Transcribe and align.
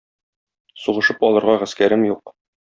Сугышып 0.85 1.23
алырга 1.29 1.61
гаскәрем 1.67 2.11
юк. 2.13 2.37